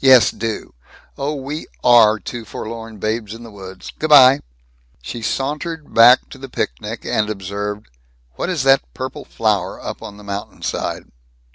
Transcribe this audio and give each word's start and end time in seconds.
"Yes. 0.00 0.30
Do. 0.30 0.74
Oh, 1.16 1.34
we 1.34 1.66
are 1.82 2.20
two 2.20 2.44
forlorn 2.44 2.98
babes 2.98 3.32
in 3.32 3.42
the 3.42 3.50
woods! 3.50 3.90
G' 3.98 4.06
by." 4.06 4.40
She 5.00 5.22
sauntered 5.22 5.94
back 5.94 6.28
to 6.28 6.36
the 6.36 6.50
picnic, 6.50 7.06
and 7.06 7.30
observed, 7.30 7.88
"What 8.36 8.50
is 8.50 8.64
that 8.64 8.82
purple 8.92 9.24
flower 9.24 9.80
up 9.80 10.02
on 10.02 10.18
the 10.18 10.24
mountain 10.24 10.60
side?" 10.60 11.04